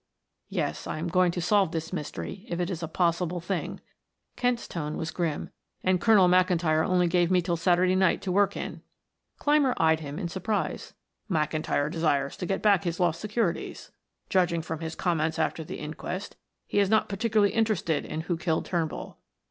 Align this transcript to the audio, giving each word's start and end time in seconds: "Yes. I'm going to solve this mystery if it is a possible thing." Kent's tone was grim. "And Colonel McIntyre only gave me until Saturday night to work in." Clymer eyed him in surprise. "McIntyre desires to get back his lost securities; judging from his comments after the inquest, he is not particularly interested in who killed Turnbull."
"Yes. 0.49 0.87
I'm 0.87 1.07
going 1.09 1.31
to 1.31 1.41
solve 1.41 1.71
this 1.71 1.93
mystery 1.93 2.43
if 2.49 2.59
it 2.59 2.71
is 2.71 2.81
a 2.81 2.87
possible 2.87 3.39
thing." 3.39 3.79
Kent's 4.35 4.67
tone 4.67 4.97
was 4.97 5.11
grim. 5.11 5.51
"And 5.83 6.01
Colonel 6.01 6.27
McIntyre 6.27 6.83
only 6.83 7.05
gave 7.07 7.29
me 7.29 7.37
until 7.37 7.55
Saturday 7.55 7.93
night 7.93 8.19
to 8.23 8.31
work 8.31 8.57
in." 8.57 8.81
Clymer 9.37 9.75
eyed 9.77 9.99
him 9.99 10.17
in 10.17 10.27
surprise. 10.27 10.95
"McIntyre 11.29 11.91
desires 11.91 12.35
to 12.37 12.47
get 12.47 12.63
back 12.63 12.83
his 12.83 12.99
lost 12.99 13.21
securities; 13.21 13.91
judging 14.27 14.63
from 14.63 14.79
his 14.79 14.95
comments 14.95 15.37
after 15.37 15.63
the 15.63 15.77
inquest, 15.77 16.35
he 16.65 16.79
is 16.79 16.89
not 16.89 17.07
particularly 17.07 17.53
interested 17.53 18.03
in 18.03 18.21
who 18.21 18.37
killed 18.39 18.65
Turnbull." 18.65 19.19